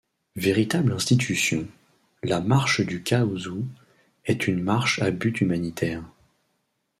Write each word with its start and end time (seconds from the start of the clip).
Véritable 0.35 0.93
institution, 0.93 1.67
la 2.23 2.41
marche 2.41 2.81
du 2.81 3.03
Caousou 3.03 3.67
est 4.25 4.47
une 4.47 4.59
marche 4.63 4.99
à 4.99 5.11
but 5.11 5.41
humanitaire. 5.41 6.03